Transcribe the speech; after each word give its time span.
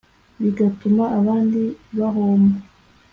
bigatuma 0.41 1.03
abandi 1.19 1.61
bahomba 1.97 2.55